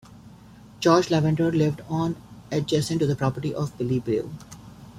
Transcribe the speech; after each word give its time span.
George 0.79 1.11
Lavender 1.11 1.51
lived 1.51 1.81
on 1.87 2.15
adjacent 2.51 2.99
to 3.01 3.05
the 3.05 3.15
property 3.15 3.53
of 3.53 3.77
Billy 3.77 3.99
Blue. 3.99 4.33